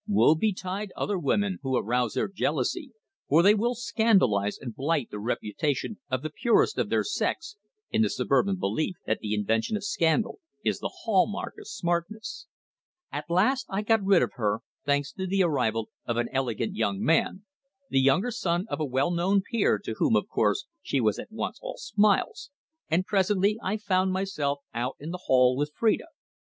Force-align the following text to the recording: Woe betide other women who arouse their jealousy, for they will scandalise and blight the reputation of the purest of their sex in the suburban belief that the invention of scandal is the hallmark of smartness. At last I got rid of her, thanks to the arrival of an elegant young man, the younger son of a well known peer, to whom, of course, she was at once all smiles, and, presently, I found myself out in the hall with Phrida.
Woe 0.07 0.33
betide 0.33 0.91
other 0.97 1.19
women 1.19 1.59
who 1.61 1.77
arouse 1.77 2.15
their 2.15 2.27
jealousy, 2.27 2.91
for 3.29 3.43
they 3.43 3.53
will 3.53 3.75
scandalise 3.75 4.57
and 4.59 4.73
blight 4.75 5.09
the 5.11 5.19
reputation 5.19 5.99
of 6.09 6.23
the 6.23 6.31
purest 6.31 6.79
of 6.79 6.89
their 6.89 7.03
sex 7.03 7.55
in 7.91 8.01
the 8.01 8.09
suburban 8.09 8.55
belief 8.55 8.95
that 9.05 9.19
the 9.19 9.35
invention 9.35 9.77
of 9.77 9.83
scandal 9.83 10.39
is 10.65 10.79
the 10.79 10.89
hallmark 11.03 11.53
of 11.59 11.67
smartness. 11.67 12.47
At 13.11 13.29
last 13.29 13.67
I 13.69 13.83
got 13.83 14.03
rid 14.03 14.23
of 14.23 14.31
her, 14.37 14.61
thanks 14.83 15.11
to 15.13 15.27
the 15.27 15.43
arrival 15.43 15.89
of 16.07 16.17
an 16.17 16.29
elegant 16.33 16.73
young 16.75 16.99
man, 16.99 17.43
the 17.91 18.01
younger 18.01 18.31
son 18.31 18.65
of 18.69 18.79
a 18.79 18.85
well 18.85 19.11
known 19.11 19.43
peer, 19.51 19.77
to 19.83 19.93
whom, 19.99 20.15
of 20.15 20.27
course, 20.27 20.65
she 20.81 20.99
was 20.99 21.19
at 21.19 21.31
once 21.31 21.59
all 21.61 21.77
smiles, 21.77 22.49
and, 22.89 23.05
presently, 23.05 23.59
I 23.61 23.77
found 23.77 24.11
myself 24.11 24.61
out 24.73 24.95
in 24.99 25.11
the 25.11 25.25
hall 25.27 25.55
with 25.55 25.71
Phrida. 25.79 26.05